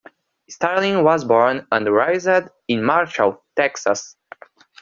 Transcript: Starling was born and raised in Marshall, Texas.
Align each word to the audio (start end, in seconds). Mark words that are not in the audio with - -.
Starling 0.49 1.03
was 1.03 1.23
born 1.23 1.67
and 1.71 1.85
raised 1.87 2.27
in 2.67 2.83
Marshall, 2.83 3.43
Texas. 3.55 4.15